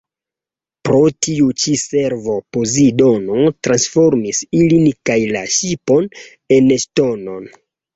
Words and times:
Pro 0.87 1.01
tiu 1.25 1.49
ĉi 1.65 1.73
servo 1.81 2.39
Pozidono 2.57 3.45
transformis 3.69 4.43
ilin 4.65 4.93
kaj 5.11 5.23
la 5.37 5.49
ŝipon 5.61 6.13
en 6.61 6.79
ŝtonon. 6.91 7.53